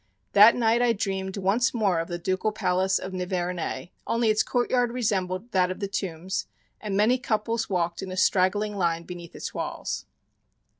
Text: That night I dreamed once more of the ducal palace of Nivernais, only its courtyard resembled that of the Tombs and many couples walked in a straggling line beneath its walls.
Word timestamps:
That 0.33 0.55
night 0.55 0.81
I 0.81 0.93
dreamed 0.93 1.37
once 1.37 1.75
more 1.75 1.99
of 1.99 2.07
the 2.07 2.17
ducal 2.17 2.51
palace 2.51 2.97
of 2.97 3.13
Nivernais, 3.13 3.91
only 4.07 4.31
its 4.31 4.41
courtyard 4.41 4.91
resembled 4.91 5.51
that 5.51 5.69
of 5.69 5.79
the 5.79 5.87
Tombs 5.87 6.47
and 6.81 6.97
many 6.97 7.19
couples 7.19 7.69
walked 7.69 8.01
in 8.01 8.11
a 8.11 8.17
straggling 8.17 8.75
line 8.75 9.03
beneath 9.03 9.35
its 9.35 9.53
walls. 9.53 10.07